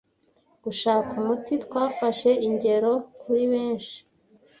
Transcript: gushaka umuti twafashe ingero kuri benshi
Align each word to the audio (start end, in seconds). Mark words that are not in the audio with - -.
gushaka 0.63 1.11
umuti 1.21 1.53
twafashe 1.65 2.29
ingero 2.47 2.91
kuri 3.19 3.43
benshi 3.53 3.97